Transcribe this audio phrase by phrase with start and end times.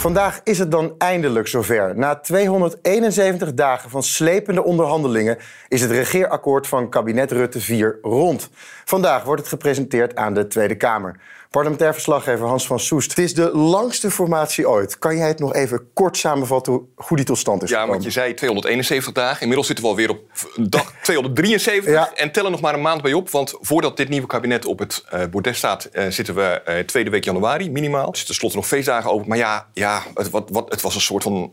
[0.00, 1.96] Vandaag is het dan eindelijk zover.
[1.96, 5.38] Na 271 dagen van slepende onderhandelingen
[5.68, 8.50] is het regeerakkoord van kabinet Rutte 4 rond.
[8.84, 11.16] Vandaag wordt het gepresenteerd aan de Tweede Kamer.
[11.50, 13.10] Parlementair verslaggever Hans van Soest.
[13.10, 14.98] Het is de langste formatie ooit.
[14.98, 17.94] Kan jij het nog even kort samenvatten hoe die tot stand is ja, gekomen?
[17.94, 19.40] want je zei 271 dagen.
[19.40, 20.20] Inmiddels zitten we alweer op
[20.56, 21.92] dag 273.
[21.92, 22.10] Ja.
[22.14, 23.30] En tellen nog maar een maand bij op.
[23.30, 25.88] Want voordat dit nieuwe kabinet op het uh, bordes staat...
[25.92, 28.00] Uh, zitten we uh, tweede week januari minimaal.
[28.00, 29.28] Er zitten tenslotte nog feestdagen over.
[29.28, 31.52] Maar ja, ja het, wat, wat, het was een soort van...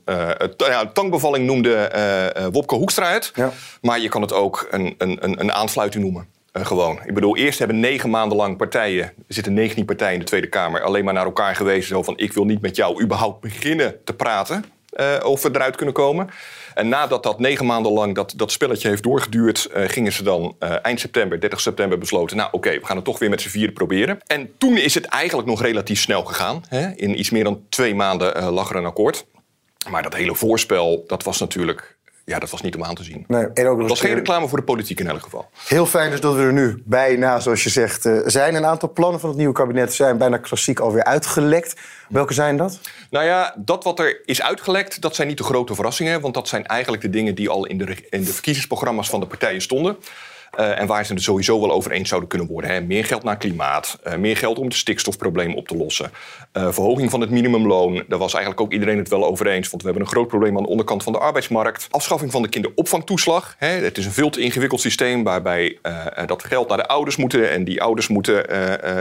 [0.57, 1.91] ja, tangbevalling noemde
[2.51, 3.31] Wopke Hoekstra het.
[3.33, 3.51] Ja.
[3.81, 6.36] Maar je kan het ook een, een, een, een aansluiting noemen.
[6.57, 6.99] Uh, gewoon.
[7.05, 10.47] Ik bedoel, eerst hebben negen maanden lang partijen, er zitten 19 partijen in de Tweede
[10.47, 11.87] Kamer, alleen maar naar elkaar gewezen.
[11.87, 14.63] Zo van: ik wil niet met jou überhaupt beginnen te praten
[15.23, 16.29] of we eruit kunnen komen.
[16.73, 20.55] En nadat dat negen maanden lang dat, dat spelletje heeft doorgeduurd, uh, gingen ze dan
[20.81, 23.73] eind september, 30 september besloten: nou oké, we gaan het toch weer met z'n vieren
[23.73, 24.19] proberen.
[24.27, 26.63] En toen is het eigenlijk nog relatief snel gegaan.
[26.67, 26.89] Hè?
[26.95, 29.25] In iets meer dan twee maanden lag er een akkoord.
[29.89, 31.96] Maar dat hele voorspel, dat was natuurlijk
[32.27, 33.23] ja, dat was niet om aan te zien.
[33.27, 35.49] Nee, en ook dat was geen reclame voor de politiek in elk geval.
[35.67, 38.55] Heel fijn dus dat we er nu bijna, zoals je zegt, uh, zijn.
[38.55, 41.75] Een aantal plannen van het nieuwe kabinet zijn bijna klassiek alweer uitgelekt.
[42.09, 42.79] Welke zijn dat?
[43.09, 46.21] Nou ja, dat wat er is uitgelekt, dat zijn niet de grote verrassingen.
[46.21, 49.27] Want dat zijn eigenlijk de dingen die al in de, in de verkiezingsprogramma's van de
[49.27, 49.97] partijen stonden.
[50.59, 52.71] Uh, en waar ze het sowieso wel over eens zouden kunnen worden.
[52.71, 52.81] Hè.
[52.81, 56.11] Meer geld naar klimaat, uh, meer geld om het stikstofprobleem op te lossen.
[56.53, 59.69] Uh, verhoging van het minimumloon, daar was eigenlijk ook iedereen het wel over eens.
[59.69, 61.87] Want we hebben een groot probleem aan de onderkant van de arbeidsmarkt.
[61.89, 63.55] Afschaffing van de kinderopvangtoeslag.
[63.57, 63.67] Hè.
[63.67, 65.79] Het is een veel te ingewikkeld systeem waarbij
[66.25, 67.51] dat geld naar de ouders moeten.
[67.51, 68.45] En die ouders moeten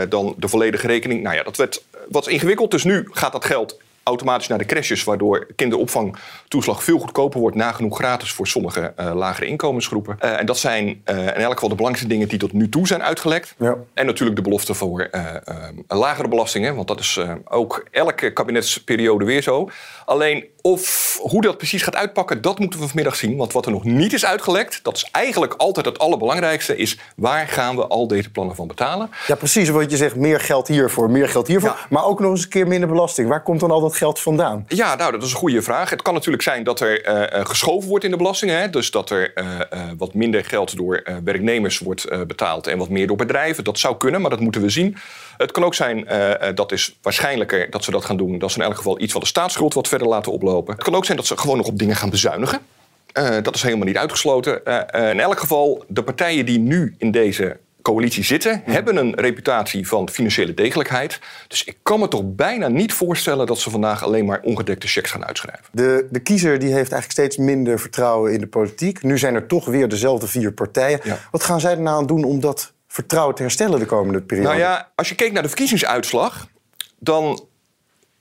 [0.09, 1.23] dan de volledige rekening.
[1.23, 2.71] Nou ja, dat werd wat ingewikkeld.
[2.71, 3.77] Dus nu gaat dat geld
[4.07, 9.45] automatisch naar de crèches, waardoor kinderopvangtoeslag veel goedkoper wordt, nagenoeg gratis voor sommige uh, lagere
[9.45, 10.17] inkomensgroepen.
[10.23, 12.87] Uh, en dat zijn uh, in elk geval de belangrijkste dingen die tot nu toe
[12.87, 13.55] zijn uitgelekt.
[13.57, 13.75] Ja.
[13.93, 15.09] En natuurlijk de belofte voor
[15.87, 19.69] lagere belastingen, want dat is ook elke kabinetsperiode weer zo.
[20.05, 23.37] Alleen of hoe dat precies gaat uitpakken, dat moeten we vanmiddag zien.
[23.37, 27.47] Want wat er nog niet is uitgelekt, dat is eigenlijk altijd het allerbelangrijkste, is waar
[27.47, 29.09] gaan we al deze plannen van betalen?
[29.27, 29.69] Ja, precies.
[29.69, 31.69] Wat je zegt, meer geld hiervoor, meer geld hiervoor.
[31.69, 31.85] Ja.
[31.89, 33.29] Maar ook nog eens een keer minder belasting.
[33.29, 34.65] Waar komt dan al dat geld vandaan?
[34.67, 35.89] Ja, nou, dat is een goede vraag.
[35.89, 38.59] Het kan natuurlijk zijn dat er uh, geschoven wordt in de belastingen.
[38.59, 38.69] Hè?
[38.69, 43.07] Dus dat er uh, uh, wat minder geld door werknemers wordt betaald en wat meer
[43.07, 43.63] door bedrijven.
[43.63, 44.97] Dat zou kunnen, maar dat moeten we zien.
[45.37, 46.07] Het kan ook zijn,
[46.55, 49.21] dat is waarschijnlijker dat ze dat gaan doen, dat ze in elk geval iets van
[49.21, 50.73] de staatsschuld wat verder laten oplopen.
[50.73, 52.59] Het kan ook zijn dat ze gewoon nog op dingen gaan bezuinigen.
[53.41, 54.63] dat is helemaal niet uitgesloten.
[54.91, 57.57] in elk geval, de partijen die nu in deze
[57.93, 61.19] coalitie zitten, hebben een reputatie van financiële degelijkheid.
[61.47, 65.11] Dus ik kan me toch bijna niet voorstellen dat ze vandaag alleen maar ongedekte checks
[65.11, 65.65] gaan uitschrijven.
[65.71, 69.03] De, de kiezer die heeft eigenlijk steeds minder vertrouwen in de politiek.
[69.03, 70.99] Nu zijn er toch weer dezelfde vier partijen.
[71.03, 71.19] Ja.
[71.31, 74.49] Wat gaan zij er nou aan doen om dat vertrouwen te herstellen de komende periode?
[74.49, 76.47] Nou ja, als je keek naar de verkiezingsuitslag,
[76.99, 77.47] dan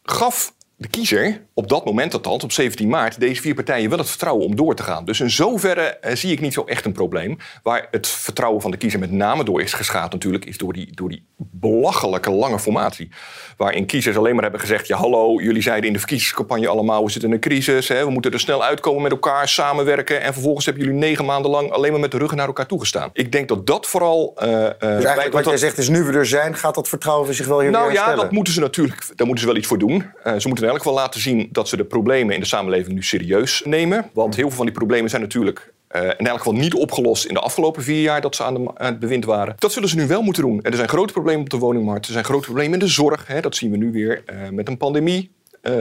[0.02, 4.08] gaf de kiezer, op dat moment althans, op 17 maart, deze vier partijen wel het
[4.08, 5.04] vertrouwen om door te gaan.
[5.04, 7.36] Dus in zoverre eh, zie ik niet zo echt een probleem.
[7.62, 10.94] Waar het vertrouwen van de kiezer met name door is geschaad natuurlijk, is door die,
[10.94, 13.08] door die belachelijke lange formatie.
[13.56, 17.10] Waarin kiezers alleen maar hebben gezegd, ja hallo, jullie zeiden in de verkiezingscampagne allemaal, we
[17.10, 20.20] zitten in een crisis, hè, we moeten er snel uitkomen met elkaar, samenwerken.
[20.20, 23.10] En vervolgens hebben jullie negen maanden lang alleen maar met de ruggen naar elkaar toegestaan.
[23.12, 24.34] Ik denk dat dat vooral...
[24.38, 27.46] Uh, dus eigenlijk wat jij zegt is, nu we er zijn, gaat dat vertrouwen zich
[27.46, 28.22] wel hier Nou ja, herstellen?
[28.22, 29.92] dat moeten ze natuurlijk, daar moeten ze wel iets voor doen.
[30.24, 33.02] Uh, ze moeten elk geval laten zien dat ze de problemen in de samenleving nu
[33.02, 34.10] serieus nemen.
[34.12, 37.34] Want heel veel van die problemen zijn natuurlijk uh, in elk geval niet opgelost in
[37.34, 39.54] de afgelopen vier jaar dat ze aan, de, het bewind waren.
[39.58, 40.62] Dat zullen ze nu wel moeten doen.
[40.62, 42.06] En er zijn grote problemen op de woningmarkt.
[42.06, 43.26] Er zijn grote problemen in de zorg.
[43.26, 43.40] Hè.
[43.40, 45.30] Dat zien we nu weer uh, met een pandemie.
[45.62, 45.72] Uh,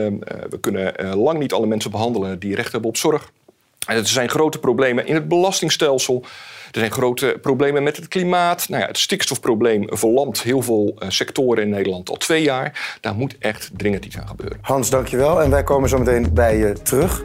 [0.50, 3.30] we kunnen lang niet alle mensen behandelen die recht hebben op zorg.
[3.86, 6.24] En er zijn grote problemen in het belastingstelsel.
[6.76, 8.68] Er zijn grote problemen met het klimaat.
[8.68, 12.98] Nou ja, het stikstofprobleem verlamt heel veel uh, sectoren in Nederland al twee jaar.
[13.00, 14.58] Daar moet echt dringend iets aan gebeuren.
[14.60, 15.42] Hans, dankjewel.
[15.42, 17.22] En wij komen zo meteen bij je terug.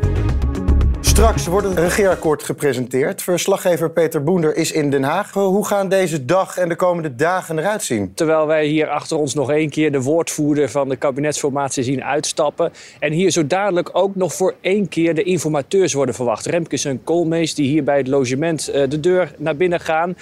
[1.21, 3.21] Straks wordt het regeerakkoord gepresenteerd.
[3.21, 5.33] Verslaggever Peter Boender is in Den Haag.
[5.33, 8.13] Hoe gaan deze dag en de komende dagen eruit zien?
[8.13, 12.71] Terwijl wij hier achter ons nog één keer de woordvoerder van de kabinetsformatie zien uitstappen.
[12.99, 16.45] En hier zo dadelijk ook nog voor één keer de informateurs worden verwacht.
[16.45, 20.15] Remkes en Koolmees die hier bij het logement de deur naar binnen gaan.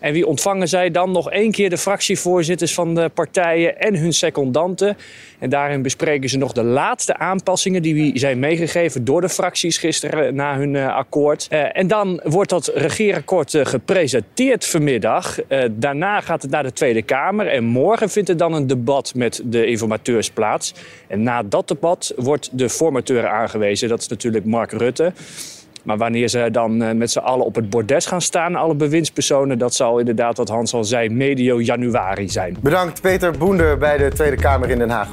[0.00, 1.10] En wie ontvangen zij dan?
[1.10, 4.96] Nog één keer de fractievoorzitters van de partijen en hun secondanten.
[5.38, 10.34] En daarin bespreken ze nog de laatste aanpassingen die zijn meegegeven door de fracties gisteren
[10.34, 11.48] na hun uh, akkoord.
[11.52, 15.38] Uh, en dan wordt dat regeerakkoord uh, gepresenteerd vanmiddag.
[15.70, 19.42] daarna gaat het naar de Tweede Kamer en morgen vindt er dan een debat met
[19.44, 20.74] de informateurs plaats.
[21.06, 23.88] En na dat debat wordt de formateur aangewezen.
[23.88, 25.12] Dat is natuurlijk Mark Rutte.
[25.82, 29.58] Maar wanneer ze dan uh, met z'n allen op het bordes gaan staan, alle bewindspersonen,
[29.58, 32.56] dat zal inderdaad, wat Hans al zei, medio januari zijn.
[32.60, 35.08] Bedankt Peter Boender bij de Tweede Kamer in Den Haag.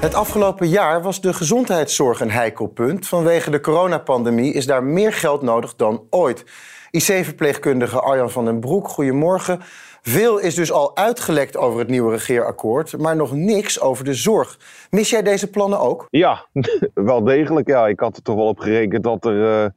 [0.00, 3.06] Het afgelopen jaar was de gezondheidszorg een heikel punt.
[3.06, 6.44] Vanwege de coronapandemie is daar meer geld nodig dan ooit.
[6.90, 9.60] IC-verpleegkundige Arjan van den Broek, goedemorgen.
[10.02, 14.58] Veel is dus al uitgelekt over het nieuwe regeerakkoord, maar nog niks over de zorg.
[14.90, 16.06] Mis jij deze plannen ook?
[16.10, 16.46] Ja,
[16.94, 17.66] wel degelijk.
[17.68, 17.86] Ja.
[17.86, 19.68] Ik had er toch wel op gerekend dat er uh,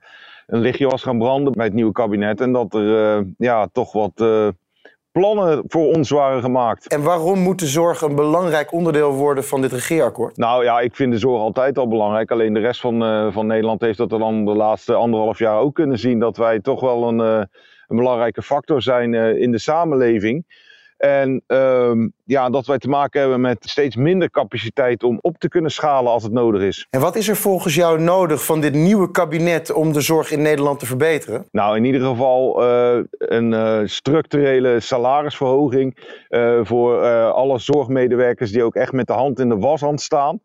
[0.48, 2.42] een lichtje was gaan branden bij het nieuwe kabinet.
[2.42, 4.48] En dat er uh, ja, toch wat uh,
[5.12, 6.88] plannen voor ons waren gemaakt.
[6.88, 10.38] En waarom moet de zorg een belangrijk onderdeel worden van dit regeerakkoord?
[10.38, 12.32] Nou ja, ik vind de zorg altijd al belangrijk.
[12.32, 16.00] Alleen de rest van, van Nederland heeft dat dan de laatste anderhalf jaar ook kunnen
[16.00, 16.20] zien.
[16.20, 17.50] Dat wij toch wel een
[17.92, 20.46] een belangrijke factor zijn uh, in de samenleving.
[20.98, 21.92] En uh,
[22.26, 26.12] ja, dat wij te maken hebben met steeds minder capaciteit om op te kunnen schalen
[26.12, 26.88] als het nodig is.
[26.90, 30.42] En wat is er volgens jou nodig van dit nieuwe kabinet om de zorg in
[30.42, 31.48] Nederland te verbeteren?
[31.52, 36.20] Nou, in ieder geval uh, een uh, structurele salarisverhoging
[36.62, 40.40] voor alle zorgmedewerkers die ook echt met de hand in de washand staan.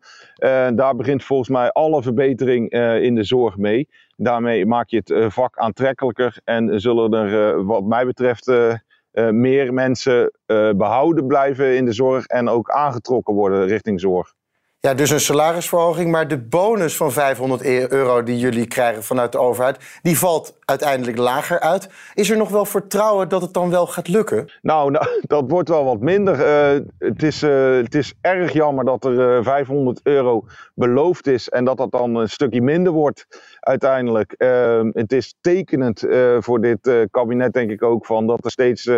[0.75, 2.71] daar begint volgens mij alle verbetering
[3.01, 3.87] in de zorg mee.
[4.19, 8.73] Daarmee maak je het vak aantrekkelijker en zullen er wat mij betreft uh,
[9.11, 10.31] meer mensen
[10.77, 14.33] behouden blijven in de zorg en ook aangetrokken worden richting zorg.
[14.79, 19.31] Ja, dus een salarisverhoging, maar de bonus van 500 e- euro die jullie krijgen vanuit
[19.31, 21.89] de overheid, die valt uiteindelijk lager uit.
[22.13, 24.51] Is er nog wel vertrouwen dat het dan wel gaat lukken?
[24.61, 26.39] Nou, nou dat wordt wel wat minder.
[26.39, 31.49] Uh, het, is, uh, het is erg jammer dat er uh, 500 euro beloofd is
[31.49, 33.25] en dat dat dan een stukje minder wordt
[33.59, 34.31] uiteindelijk.
[34.31, 38.89] Ehm, het is tekenend eh, voor dit kabinet, denk ik ook, van dat er steeds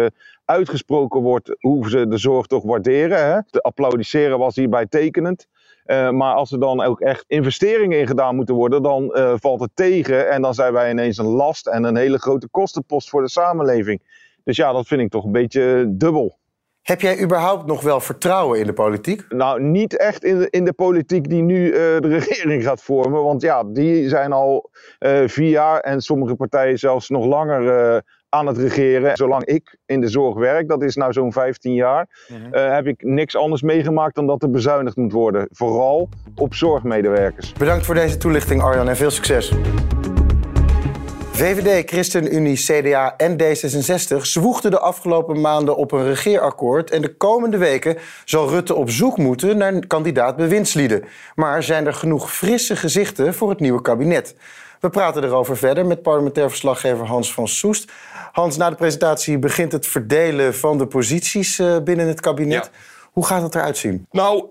[0.46, 3.26] uitgesproken wordt hoe ze de zorg toch waarderen.
[3.26, 3.44] Hè?
[3.50, 5.48] Te applaudisseren was hierbij tekenend.
[5.90, 9.60] Uh, maar als er dan ook echt investeringen in gedaan moeten worden, dan uh, valt
[9.60, 10.30] het tegen.
[10.30, 14.02] En dan zijn wij ineens een last en een hele grote kostenpost voor de samenleving.
[14.44, 16.38] Dus ja, dat vind ik toch een beetje dubbel.
[16.82, 19.26] Heb jij überhaupt nog wel vertrouwen in de politiek?
[19.30, 23.24] Nou, niet echt in de, in de politiek die nu uh, de regering gaat vormen.
[23.24, 24.70] Want ja, die zijn al
[25.26, 29.18] vier jaar en sommige partijen zelfs nog langer aan het regeren.
[29.18, 33.04] Zolang ik in de zorg werk, dat is nou zo'n 15 jaar, uh, heb ik
[33.04, 35.48] niks anders meegemaakt dan dat er bezuinigd moet worden.
[35.52, 37.54] Vooral op zorgmedewerkers.
[37.54, 39.52] Bedankt voor deze toelichting Arjan en veel succes.
[41.40, 46.92] VVD, ChristenUnie, CDA en D66 zwoegden de afgelopen maanden op een regeerakkoord.
[46.92, 51.04] En de komende weken zal Rutte op zoek moeten naar een kandidaat bewindslieden.
[51.36, 54.36] Maar zijn er genoeg frisse gezichten voor het nieuwe kabinet?
[54.80, 57.92] We praten erover verder met parlementair verslaggever Hans van Soest.
[58.32, 62.70] Hans, na de presentatie begint het verdelen van de posities uh, binnen het kabinet.
[62.74, 62.80] Ja.
[63.12, 64.06] Hoe gaat het eruit zien?
[64.12, 64.46] Nou,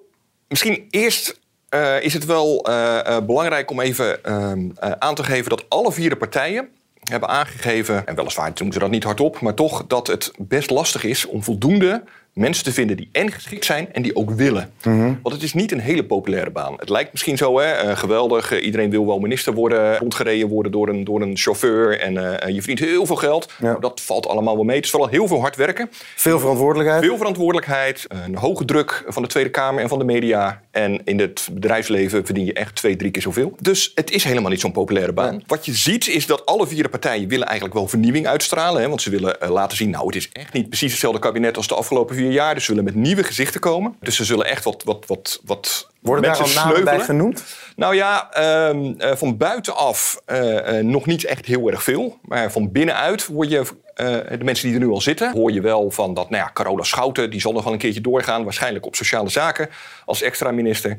[0.48, 1.40] misschien eerst
[1.74, 6.10] uh, is het wel uh, belangrijk om even ehm, aan te geven dat alle vier
[6.10, 6.68] de partijen
[7.02, 11.04] hebben aangegeven, en weliswaar doen ze dat niet hardop, maar toch dat het best lastig
[11.04, 12.04] is om voldoende
[12.38, 14.70] mensen te vinden die en geschikt zijn en die ook willen.
[14.82, 15.12] Mhm.
[15.22, 16.74] Want het is niet een hele populaire baan.
[16.76, 20.72] Het lijkt misschien zo, hè, uh, geweldig, uh, iedereen wil wel minister worden, rondgereden worden
[20.72, 23.52] door een, door een chauffeur en uh, je verdient heel veel geld.
[23.58, 23.66] Ja.
[23.66, 24.76] Nou, dat valt allemaal wel mee.
[24.76, 25.88] Het is vooral heel veel hard werken.
[26.16, 27.04] Veel verantwoordelijkheid.
[27.04, 30.62] Veel verantwoordelijkheid, een hoge druk van de Tweede Kamer en van de media.
[30.70, 33.54] En in het bedrijfsleven verdien je echt twee, drie keer zoveel.
[33.60, 35.34] Dus het is helemaal niet zo'n populaire baan.
[35.34, 35.40] Ja.
[35.46, 38.82] Wat je ziet is dat alle vier de partijen willen eigenlijk wel vernieuwing uitstralen.
[38.82, 41.68] Hè, want ze willen laten zien, nou het is echt niet precies hetzelfde kabinet als
[41.68, 42.54] de afgelopen vier jaar.
[42.54, 43.96] Dus ze willen met nieuwe gezichten komen.
[44.00, 47.44] Dus ze zullen echt wat, wat, wat, wat Worden daar al namen bij genoemd?
[47.76, 48.28] Nou ja,
[48.68, 52.18] um, uh, van buitenaf uh, uh, nog niet echt heel erg veel.
[52.22, 53.66] Maar van binnenuit word je
[53.98, 56.82] de mensen die er nu al zitten, hoor je wel van dat, nou ja, Carola
[56.82, 59.68] Schouten, die zal nog wel een keertje doorgaan, waarschijnlijk op sociale zaken
[60.04, 60.96] als extra minister.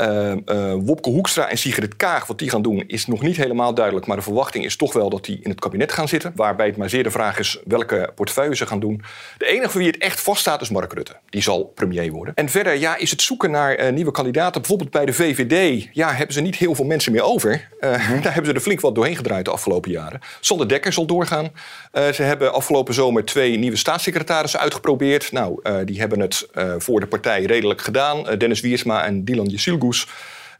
[0.00, 3.74] Uh, uh, Wopke Hoekstra en Sigrid Kaag, wat die gaan doen, is nog niet helemaal
[3.74, 4.06] duidelijk.
[4.06, 6.32] Maar de verwachting is toch wel dat die in het kabinet gaan zitten.
[6.34, 9.02] Waarbij het maar zeer de vraag is welke portefeuille ze gaan doen.
[9.38, 11.16] De enige voor wie het echt vaststaat is Mark Rutte.
[11.28, 12.34] Die zal premier worden.
[12.34, 14.60] En verder ja, is het zoeken naar nieuwe kandidaten.
[14.60, 17.68] Bijvoorbeeld bij de VVD ja, hebben ze niet heel veel mensen meer over.
[17.80, 20.20] Daar hebben ze er flink wat doorheen gedraaid de afgelopen jaren.
[20.40, 21.50] Sander Dekker zal doorgaan.
[21.92, 25.32] ze hebben afgelopen zomer twee nieuwe staatssecretarissen uitgeprobeerd.
[25.32, 28.22] Nou, die hebben het voor de partij redelijk gedaan.
[28.38, 30.08] Dennis Wiersma en Dylan Jesilgoes.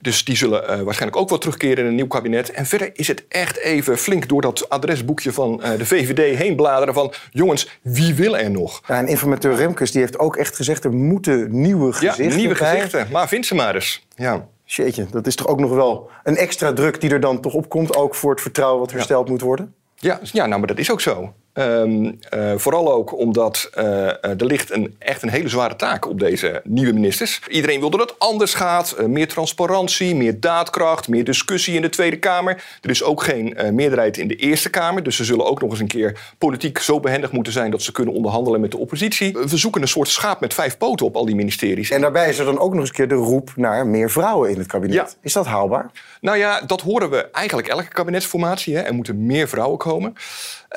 [0.00, 2.50] Dus die zullen waarschijnlijk ook wel terugkeren in een nieuw kabinet.
[2.50, 6.94] En verder is het echt even flink door dat adresboekje van de VVD heen bladeren
[6.94, 7.12] van...
[7.30, 8.82] jongens, wie wil er nog?
[8.86, 10.84] Ja, en informateur Remkes die heeft ook echt gezegd...
[10.84, 12.74] er moeten nieuwe gezichten Ja, nieuwe bij.
[12.74, 13.06] gezichten.
[13.10, 14.06] Maar vind ze maar eens.
[14.16, 14.48] Ja.
[14.64, 17.68] Jeetje, dat is toch ook nog wel een extra druk die er dan toch op
[17.68, 17.96] komt...
[17.96, 19.74] ook voor het vertrouwen wat hersteld moet worden?
[19.94, 21.34] Ja, ja, nou, maar dat is ook zo.
[21.58, 26.18] Um, uh, vooral ook omdat uh, er ligt een, echt een hele zware taak op
[26.18, 27.40] deze nieuwe ministers.
[27.48, 28.96] Iedereen wil dat het anders gaat.
[29.00, 32.64] Uh, meer transparantie, meer daadkracht, meer discussie in de Tweede Kamer.
[32.80, 35.02] Er is ook geen meerderheid in de Eerste Kamer.
[35.02, 37.70] Dus ze zullen ook nog eens een keer politiek zo behendig moeten zijn...
[37.70, 39.32] dat ze kunnen onderhandelen met de oppositie.
[39.32, 41.90] We zoeken een soort schaap met vijf poten op al die ministeries.
[41.90, 44.50] En daarbij is er dan ook nog eens een keer de roep naar meer vrouwen
[44.50, 44.94] in het kabinet.
[44.96, 45.08] Ja.
[45.20, 45.90] Is dat haalbaar?
[46.20, 48.76] Nou ja, dat horen we eigenlijk elke kabinetsformatie.
[48.76, 48.82] Hè.
[48.82, 50.14] Er moeten meer vrouwen komen.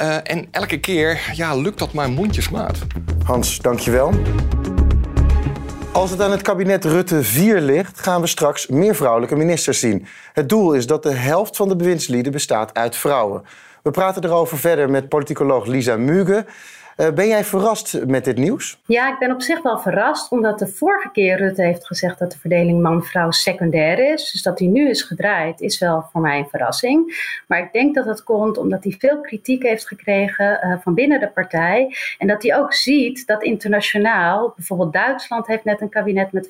[0.01, 2.77] Uh, en elke keer ja, lukt dat maar mondjesmaat.
[3.25, 4.13] Hans, dankjewel.
[5.91, 10.05] Als het aan het kabinet Rutte 4 ligt, gaan we straks meer vrouwelijke ministers zien.
[10.33, 13.43] Het doel is dat de helft van de bewindslieden bestaat uit vrouwen.
[13.83, 16.45] We praten erover verder met politicoloog Lisa Muge.
[16.99, 18.79] Uh, ben jij verrast met dit nieuws?
[18.85, 22.31] Ja, ik ben op zich wel verrast, omdat de vorige keer Rutte heeft gezegd dat
[22.31, 24.31] de verdeling man-vrouw secundair is.
[24.31, 27.27] Dus dat die nu is gedraaid, is wel voor mij een verrassing.
[27.47, 31.19] Maar ik denk dat dat komt omdat hij veel kritiek heeft gekregen uh, van binnen
[31.19, 31.95] de partij.
[32.17, 36.49] En dat hij ook ziet dat internationaal, bijvoorbeeld Duitsland heeft net een kabinet met 50%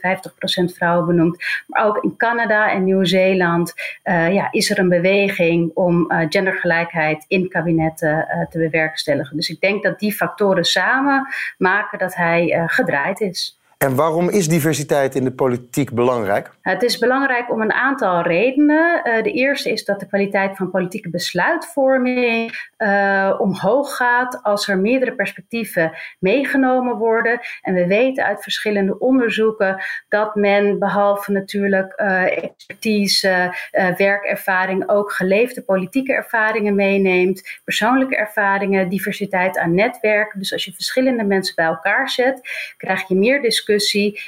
[0.76, 1.44] vrouwen benoemd.
[1.68, 7.50] Maar ook in Canada en Nieuw-Zeeland uh, ja, is er een beweging om gendergelijkheid in
[7.50, 9.36] kabinetten te bewerkstelligen.
[9.36, 11.28] Dus ik denk dat die factoren samen
[11.58, 13.59] maken dat hij uh, gedraaid is.
[13.86, 16.52] En waarom is diversiteit in de politiek belangrijk?
[16.62, 19.02] Het is belangrijk om een aantal redenen.
[19.04, 24.78] Uh, de eerste is dat de kwaliteit van politieke besluitvorming uh, omhoog gaat als er
[24.78, 27.40] meerdere perspectieven meegenomen worden.
[27.62, 33.56] En we weten uit verschillende onderzoeken dat men behalve natuurlijk uh, expertise,
[33.98, 40.40] werkervaring ook geleefde politieke ervaringen meeneemt, persoonlijke ervaringen, diversiteit aan netwerken.
[40.40, 42.42] Dus als je verschillende mensen bij elkaar zet,
[42.78, 43.68] krijg je meer discussie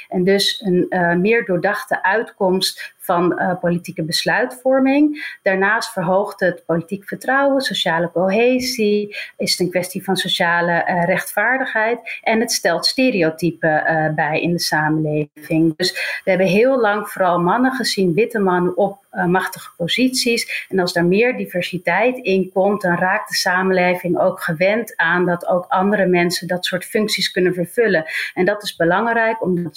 [0.08, 5.36] en dus een uh, meer doordachte uitkomst van uh, politieke besluitvorming.
[5.42, 12.20] Daarnaast verhoogt het politiek vertrouwen, sociale cohesie, is het een kwestie van sociale uh, rechtvaardigheid
[12.22, 15.76] en het stelt stereotypen uh, bij in de samenleving.
[15.76, 20.66] Dus we hebben heel lang vooral mannen gezien, witte mannen op machtige posities.
[20.68, 25.46] En als daar meer diversiteit in komt, dan raakt de samenleving ook gewend aan dat
[25.46, 28.04] ook andere mensen dat soort functies kunnen vervullen.
[28.34, 29.76] En dat is belangrijk omdat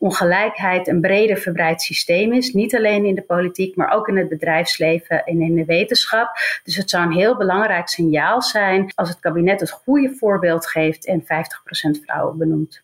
[0.00, 2.52] genderongelijkheid een breder verbreid systeem is.
[2.52, 6.30] Niet alleen in de politiek, maar ook in het bedrijfsleven en in de wetenschap.
[6.64, 11.06] Dus het zou een heel belangrijk signaal zijn als het kabinet het goede voorbeeld geeft
[11.06, 11.26] en 50%
[12.04, 12.82] vrouwen benoemt.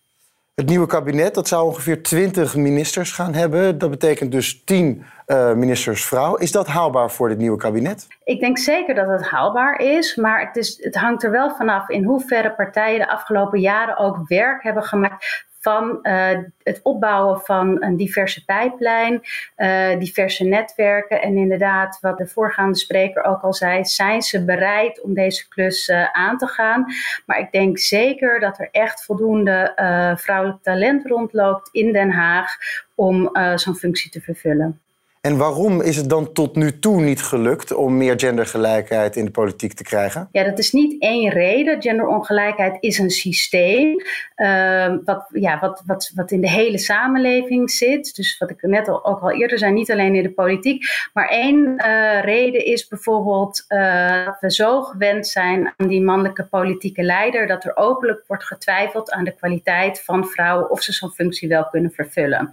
[0.54, 3.78] Het nieuwe kabinet dat zou ongeveer 20 ministers gaan hebben.
[3.78, 6.35] Dat betekent dus 10 uh, ministers vrouw.
[6.35, 8.06] Is dat haalbaar voor dit nieuwe kabinet?
[8.25, 11.88] Ik denk zeker dat het haalbaar is, maar het, is, het hangt er wel vanaf
[11.88, 17.82] in hoeverre partijen de afgelopen jaren ook werk hebben gemaakt van uh, het opbouwen van
[17.82, 19.20] een diverse pijplijn,
[19.56, 21.23] uh, diverse netwerken.
[21.23, 25.88] En inderdaad, wat de voorgaande spreker ook al zei, zijn ze bereid om deze klus
[25.88, 26.85] uh, aan te gaan.
[27.26, 29.73] Maar ik denk zeker dat er echt voldoende
[30.18, 32.56] vrouwelijk talent rondloopt in Den Haag
[32.94, 34.80] om zo'n functie te vervullen.
[35.26, 39.30] En waarom is het dan tot nu toe niet gelukt om meer gendergelijkheid in de
[39.30, 40.28] politiek te krijgen?
[40.33, 41.83] Ja, dat is niet één reden.
[41.83, 44.02] Genderongelijkheid is een systeem
[44.37, 48.16] uh, wat, ja, wat, wat, wat in de hele samenleving zit.
[48.16, 50.85] Dus wat ik net al, ook al eerder zei, niet alleen in de politiek.
[51.12, 56.47] Maar één uh, reden is bijvoorbeeld uh, dat we zo gewend zijn aan die mannelijke
[56.47, 61.11] politieke leider, dat er openlijk wordt getwijfeld aan de kwaliteit van vrouwen of ze zo'n
[61.11, 62.50] functie wel kunnen vervullen.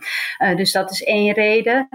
[0.56, 1.90] dus dat is één reden.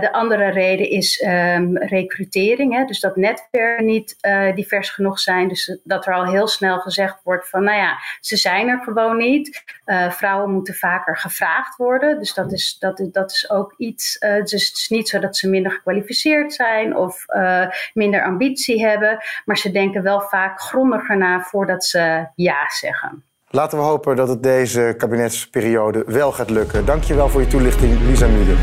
[0.00, 2.76] De andere reden is um, recrutering.
[2.76, 2.84] Hè?
[2.84, 5.48] Dus dat netwerken niet uh, divers genoeg zijn.
[5.48, 9.16] Dus dat er al heel snel gezegd wordt van, nou ja, ze zijn er gewoon
[9.16, 9.62] niet.
[9.86, 12.18] Uh, vrouwen moeten vaker gevraagd worden.
[12.18, 14.18] Dus dat is, dat, dat is ook iets.
[14.18, 17.24] dus het is niet zo dat ze minder gekwalificeerd zijn of
[17.92, 19.24] minder ambitie hebben.
[19.44, 23.24] Maar ze denken wel vaak grondiger na voordat ze ja zeggen.
[23.54, 26.86] Laten we hopen dat het deze kabinetsperiode wel gaat lukken.
[26.86, 28.54] Dankjewel voor je toelichting, Lisa Mude.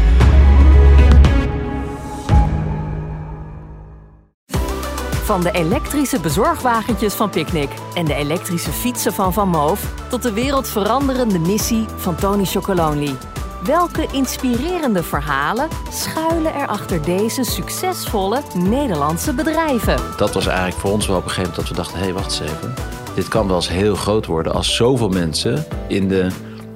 [5.30, 10.34] Van de elektrische bezorgwagentjes van Picnic en de elektrische fietsen van Van Moof tot de
[10.34, 13.16] wereldveranderende missie van Tony Chocolonely.
[13.64, 19.98] Welke inspirerende verhalen schuilen er achter deze succesvolle Nederlandse bedrijven?
[20.18, 22.14] Dat was eigenlijk voor ons wel op een gegeven moment dat we dachten: hé, hey,
[22.14, 22.74] wacht eens even.
[23.16, 26.28] Dit kan wel eens heel groot worden als zoveel mensen in de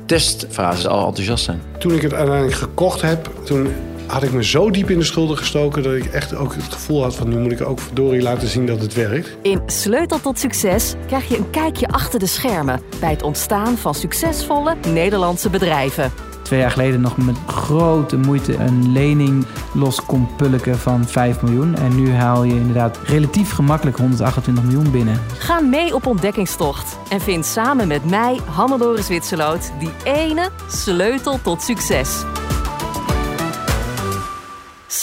[0.05, 1.61] testfase al enthousiast zijn.
[1.79, 3.73] Toen ik het uiteindelijk gekocht heb, toen
[4.13, 7.01] had ik me zo diep in de schulden gestoken dat ik echt ook het gevoel
[7.01, 9.37] had van nu moet ik ook verdorie laten zien dat het werkt.
[9.41, 13.95] In Sleutel tot Succes krijg je een kijkje achter de schermen bij het ontstaan van
[13.95, 16.11] succesvolle Nederlandse bedrijven.
[16.43, 21.75] Twee jaar geleden nog met grote moeite een lening los kon pulken van 5 miljoen.
[21.75, 25.21] En nu haal je inderdaad relatief gemakkelijk 128 miljoen binnen.
[25.37, 31.61] Ga mee op ontdekkingstocht en vind samen met mij, Hannelore Zwitserloot, die ene sleutel tot
[31.61, 32.23] succes.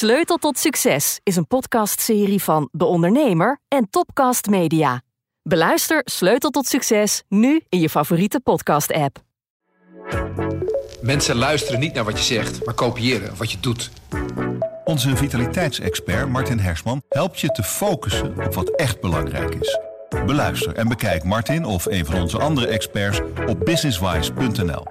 [0.00, 5.02] Sleutel tot Succes is een podcastserie van De Ondernemer en Topcast Media.
[5.42, 9.19] Beluister Sleutel tot Succes nu in je favoriete podcast-app.
[11.00, 13.90] Mensen luisteren niet naar wat je zegt, maar kopiëren wat je doet.
[14.85, 19.78] Onze vitaliteitsexpert Martin Hersman helpt je te focussen op wat echt belangrijk is.
[20.26, 24.85] Beluister en bekijk Martin of een van onze andere experts op businesswise.nl.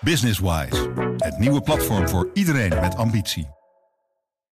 [0.00, 3.58] Businesswise, het nieuwe platform voor iedereen met ambitie.